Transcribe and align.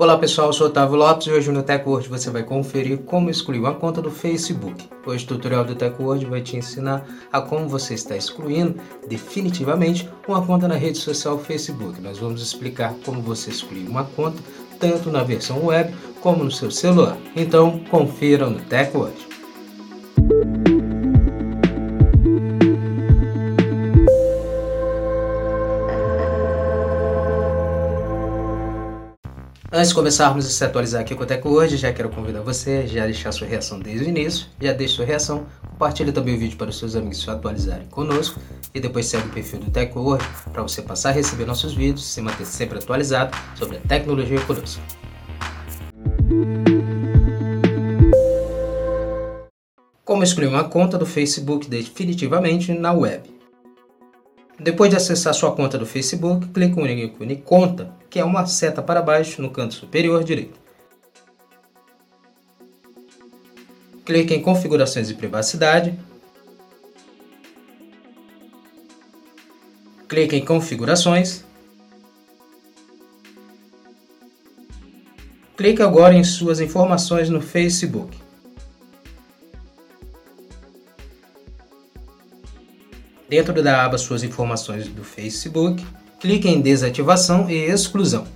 Olá 0.00 0.16
pessoal, 0.16 0.46
eu 0.46 0.52
sou 0.52 0.68
Otávio 0.68 0.94
Lopes 0.94 1.26
e 1.26 1.32
hoje 1.32 1.50
no 1.50 1.60
TechWord 1.60 2.08
você 2.08 2.30
vai 2.30 2.44
conferir 2.44 2.98
como 2.98 3.28
excluir 3.28 3.58
uma 3.58 3.74
conta 3.74 4.00
do 4.00 4.12
Facebook. 4.12 4.88
Hoje 5.04 5.24
o 5.24 5.26
tutorial 5.26 5.64
do 5.64 5.74
TechWord 5.74 6.24
vai 6.26 6.40
te 6.40 6.56
ensinar 6.56 7.04
a 7.32 7.40
como 7.40 7.68
você 7.68 7.94
está 7.94 8.16
excluindo 8.16 8.80
definitivamente 9.08 10.08
uma 10.28 10.40
conta 10.40 10.68
na 10.68 10.76
rede 10.76 10.98
social 10.98 11.36
Facebook. 11.36 12.00
Nós 12.00 12.16
vamos 12.16 12.40
explicar 12.40 12.94
como 13.04 13.20
você 13.20 13.50
excluir 13.50 13.88
uma 13.88 14.04
conta 14.04 14.40
tanto 14.78 15.10
na 15.10 15.24
versão 15.24 15.66
web 15.66 15.92
como 16.20 16.44
no 16.44 16.50
seu 16.52 16.70
celular. 16.70 17.18
Então 17.34 17.80
confira 17.90 18.48
no 18.48 18.60
TechWord. 18.60 19.27
Antes 29.70 29.90
de 29.90 29.94
começarmos 29.94 30.46
a 30.46 30.48
se 30.48 30.64
atualizar 30.64 31.02
aqui 31.02 31.14
com 31.14 31.24
o 31.24 31.26
Teco 31.26 31.50
hoje, 31.50 31.76
já 31.76 31.92
quero 31.92 32.08
convidar 32.08 32.40
você 32.40 32.86
já 32.86 33.04
deixar 33.04 33.30
sua 33.32 33.46
reação 33.46 33.78
desde 33.78 34.06
o 34.06 34.08
início, 34.08 34.46
já 34.58 34.72
deixe 34.72 34.94
sua 34.94 35.04
reação, 35.04 35.44
compartilhe 35.68 36.10
também 36.10 36.36
o 36.36 36.38
vídeo 36.38 36.56
para 36.56 36.70
os 36.70 36.78
seus 36.78 36.96
amigos 36.96 37.20
se 37.20 37.28
atualizarem 37.28 37.86
conosco 37.88 38.40
e 38.74 38.80
depois 38.80 39.04
segue 39.04 39.28
o 39.28 39.30
perfil 39.30 39.60
do 39.60 39.70
Teco 39.70 40.00
hoje 40.00 40.26
para 40.50 40.62
você 40.62 40.80
passar 40.80 41.10
a 41.10 41.12
receber 41.12 41.44
nossos 41.44 41.74
vídeos 41.74 42.00
e 42.00 42.08
se 42.08 42.22
manter 42.22 42.46
sempre 42.46 42.78
atualizado 42.78 43.36
sobre 43.56 43.76
a 43.76 43.80
tecnologia 43.80 44.40
conosco. 44.40 44.80
Como 50.02 50.22
excluir 50.22 50.46
uma 50.46 50.64
conta 50.64 50.96
do 50.96 51.04
Facebook 51.04 51.68
definitivamente 51.68 52.72
na 52.72 52.94
web? 52.94 53.37
Depois 54.60 54.90
de 54.90 54.96
acessar 54.96 55.32
sua 55.34 55.52
conta 55.52 55.78
do 55.78 55.86
Facebook, 55.86 56.48
clique 56.48 56.74
no 56.74 56.88
ícone 56.88 57.36
Conta, 57.36 57.94
que 58.10 58.18
é 58.18 58.24
uma 58.24 58.44
seta 58.44 58.82
para 58.82 59.00
baixo 59.00 59.40
no 59.40 59.50
canto 59.50 59.74
superior 59.74 60.24
direito. 60.24 60.58
Clique 64.04 64.34
em 64.34 64.42
Configurações 64.42 65.06
de 65.06 65.14
privacidade. 65.14 65.96
Clique 70.08 70.34
em 70.34 70.44
Configurações. 70.44 71.44
Clique 75.56 75.82
agora 75.82 76.14
em 76.14 76.24
suas 76.24 76.58
informações 76.58 77.28
no 77.28 77.40
Facebook. 77.40 78.27
Dentro 83.28 83.62
da 83.62 83.84
aba 83.84 83.98
Suas 83.98 84.22
informações 84.22 84.88
do 84.88 85.04
Facebook, 85.04 85.86
clique 86.18 86.48
em 86.48 86.62
Desativação 86.62 87.48
e 87.50 87.54
Exclusão. 87.54 88.26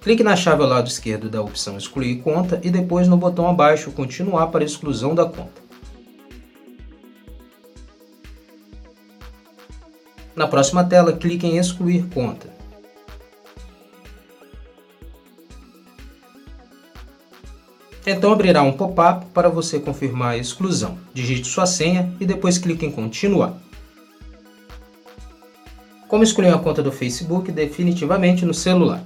Clique 0.00 0.22
na 0.22 0.36
chave 0.36 0.62
ao 0.62 0.68
lado 0.68 0.86
esquerdo 0.86 1.28
da 1.28 1.42
opção 1.42 1.76
Excluir 1.76 2.22
conta 2.22 2.60
e 2.62 2.70
depois 2.70 3.08
no 3.08 3.16
botão 3.16 3.48
abaixo 3.48 3.90
Continuar 3.90 4.46
para 4.46 4.64
exclusão 4.64 5.12
da 5.12 5.24
conta. 5.24 5.60
Na 10.36 10.46
próxima 10.46 10.84
tela, 10.84 11.12
clique 11.12 11.48
em 11.48 11.58
Excluir 11.58 12.06
conta. 12.14 12.57
Então 18.10 18.32
abrirá 18.32 18.62
um 18.62 18.72
pop-up 18.72 19.26
para 19.34 19.50
você 19.50 19.78
confirmar 19.78 20.30
a 20.30 20.38
exclusão. 20.38 20.96
Digite 21.12 21.46
sua 21.46 21.66
senha 21.66 22.10
e 22.18 22.24
depois 22.24 22.56
clique 22.56 22.86
em 22.86 22.90
continuar. 22.90 23.52
Como 26.08 26.24
escolher 26.24 26.48
uma 26.48 26.58
conta 26.58 26.82
do 26.82 26.90
Facebook 26.90 27.52
definitivamente 27.52 28.46
no 28.46 28.54
celular? 28.54 29.04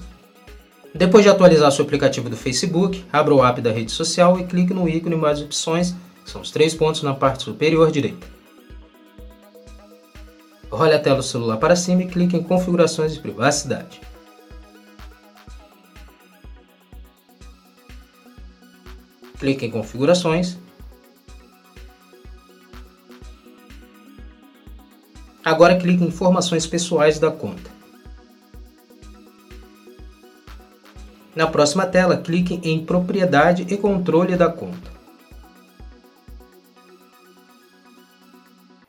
Depois 0.95 1.25
de 1.25 1.31
atualizar 1.31 1.73
seu 1.73 1.85
aplicativo 1.85 2.31
do 2.31 2.37
Facebook, 2.37 3.05
abra 3.13 3.35
o 3.35 3.45
app 3.45 3.61
da 3.61 3.73
rede 3.73 3.91
social 3.91 4.39
e 4.39 4.45
clique 4.45 4.73
no 4.73 4.89
ícone 4.89 5.17
mais 5.17 5.43
opções, 5.43 5.97
são 6.25 6.41
os 6.41 6.53
três 6.53 6.73
pontos 6.73 7.03
na 7.03 7.13
parte 7.13 7.43
superior 7.43 7.91
direita. 7.91 8.25
Role 10.71 10.95
a 10.95 11.01
tela 11.01 11.17
do 11.17 11.23
celular 11.25 11.57
para 11.57 11.75
cima 11.75 12.05
e 12.05 12.07
clique 12.07 12.37
em 12.37 12.43
configurações 12.45 13.13
de 13.15 13.19
privacidade. 13.19 14.01
Clique 19.43 19.67
em 19.67 19.71
configurações. 19.73 20.57
Agora 25.45 25.77
clique 25.77 26.05
em 26.05 26.07
informações 26.07 26.65
pessoais 26.65 27.19
da 27.19 27.29
conta. 27.29 27.69
Na 31.35 31.49
próxima 31.49 31.85
tela, 31.87 32.19
clique 32.19 32.61
em 32.63 32.85
propriedade 32.85 33.67
e 33.69 33.77
controle 33.77 34.37
da 34.37 34.49
conta. 34.49 34.93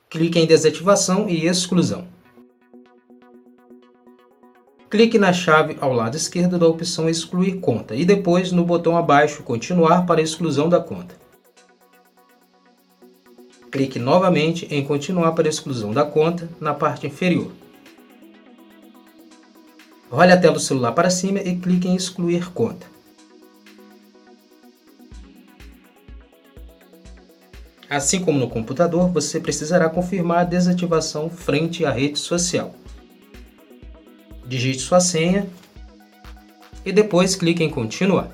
Clique 0.08 0.38
em 0.38 0.46
desativação 0.46 1.28
e 1.28 1.48
exclusão. 1.48 2.08
Clique 4.94 5.18
na 5.18 5.34
chave 5.34 5.76
ao 5.82 5.92
lado 5.92 6.16
esquerdo 6.16 6.60
da 6.60 6.68
opção 6.68 7.10
Excluir 7.10 7.54
conta 7.54 7.96
e 7.96 8.06
depois 8.06 8.52
no 8.52 8.64
botão 8.64 8.96
abaixo 8.96 9.42
Continuar 9.42 10.06
para 10.06 10.22
exclusão 10.22 10.70
da 10.70 10.80
conta. 10.80 11.16
Clique 13.72 13.98
novamente 13.98 14.68
em 14.70 14.86
Continuar 14.86 15.32
para 15.32 15.50
exclusão 15.50 15.92
da 15.92 16.06
conta 16.06 16.48
na 16.62 16.76
parte 16.76 17.08
inferior. 17.08 17.50
Role 20.12 20.32
a 20.32 20.40
tela 20.40 20.54
do 20.54 20.60
celular 20.60 20.92
para 20.92 21.10
cima 21.10 21.40
e 21.40 21.56
clique 21.56 21.88
em 21.88 21.96
Excluir 21.96 22.52
conta. 22.52 22.86
Assim 27.90 28.24
como 28.24 28.38
no 28.38 28.48
computador, 28.48 29.10
você 29.10 29.40
precisará 29.40 29.90
confirmar 29.90 30.42
a 30.42 30.44
desativação 30.44 31.32
frente 31.32 31.84
à 31.84 31.90
rede 31.90 32.20
social 32.20 32.76
digite 34.54 34.82
sua 34.82 35.00
senha 35.00 35.48
e 36.86 36.92
depois 36.92 37.36
clique 37.36 37.64
em 37.64 37.70
continuar. 37.70 38.30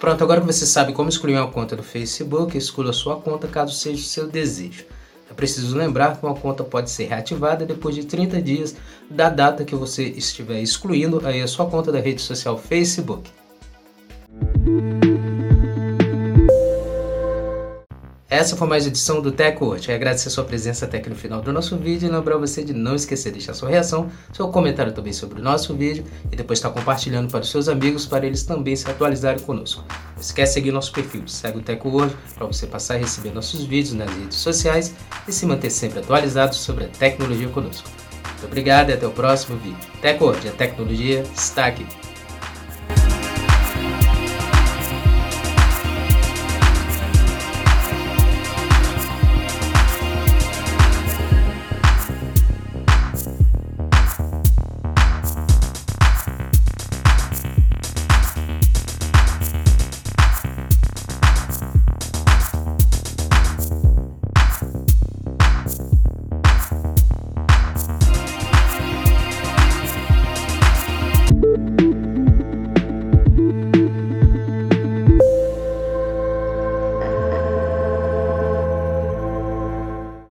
Pronto, 0.00 0.22
agora 0.22 0.40
que 0.40 0.46
você 0.46 0.66
sabe 0.66 0.92
como 0.92 1.08
excluir 1.08 1.36
uma 1.36 1.50
conta 1.50 1.76
do 1.76 1.82
Facebook, 1.82 2.58
exclua 2.58 2.92
sua 2.92 3.16
conta 3.16 3.46
caso 3.46 3.74
seja 3.74 4.00
o 4.00 4.04
seu 4.04 4.26
desejo. 4.26 4.84
É 5.30 5.34
preciso 5.34 5.76
lembrar 5.76 6.18
que 6.18 6.26
uma 6.26 6.34
conta 6.34 6.62
pode 6.62 6.90
ser 6.90 7.04
reativada 7.04 7.64
depois 7.64 7.94
de 7.94 8.04
30 8.04 8.42
dias 8.42 8.76
da 9.08 9.30
data 9.30 9.64
que 9.64 9.74
você 9.74 10.04
estiver 10.04 10.60
excluindo 10.60 11.22
aí 11.24 11.40
a 11.40 11.46
sua 11.46 11.66
conta 11.66 11.90
da 11.90 12.00
rede 12.00 12.20
social 12.20 12.58
Facebook. 12.58 13.30
Essa 18.34 18.56
foi 18.56 18.66
mais 18.66 18.82
uma 18.84 18.88
edição 18.88 19.22
do 19.22 19.30
TechWatch. 19.30 19.92
Agradecer 19.92 20.26
a 20.26 20.30
sua 20.32 20.42
presença 20.42 20.86
até 20.86 20.96
aqui 20.98 21.08
no 21.08 21.14
final 21.14 21.40
do 21.40 21.52
nosso 21.52 21.76
vídeo 21.76 22.08
e 22.08 22.10
lembrar 22.10 22.36
você 22.36 22.64
de 22.64 22.72
não 22.72 22.96
esquecer 22.96 23.30
de 23.30 23.38
deixar 23.38 23.54
sua 23.54 23.68
reação, 23.68 24.10
seu 24.32 24.48
comentário 24.48 24.92
também 24.92 25.12
sobre 25.12 25.40
o 25.40 25.44
nosso 25.44 25.72
vídeo 25.72 26.04
e 26.32 26.34
depois 26.34 26.58
estar 26.58 26.70
compartilhando 26.70 27.30
para 27.30 27.42
os 27.42 27.48
seus 27.48 27.68
amigos 27.68 28.06
para 28.06 28.26
eles 28.26 28.42
também 28.42 28.74
se 28.74 28.90
atualizarem 28.90 29.38
conosco. 29.38 29.84
Não 29.88 30.20
esquece 30.20 30.50
de 30.50 30.54
seguir 30.54 30.72
nosso 30.72 30.90
perfil, 30.90 31.22
segue 31.28 31.58
o 31.58 31.62
TechWord 31.62 32.12
para 32.34 32.44
você 32.48 32.66
passar 32.66 32.94
a 32.94 32.98
receber 32.98 33.32
nossos 33.32 33.62
vídeos 33.66 33.94
nas 33.94 34.10
redes 34.10 34.38
sociais 34.38 34.92
e 35.28 35.32
se 35.32 35.46
manter 35.46 35.70
sempre 35.70 36.00
atualizado 36.00 36.56
sobre 36.56 36.86
a 36.86 36.88
tecnologia 36.88 37.48
conosco. 37.50 37.88
Muito 38.30 38.46
obrigado 38.46 38.90
e 38.90 38.94
até 38.94 39.06
o 39.06 39.12
próximo 39.12 39.56
vídeo. 39.58 39.78
TechWord, 40.02 40.48
a 40.48 40.52
tecnologia 40.52 41.22
está 41.36 41.66
aqui. 41.66 41.86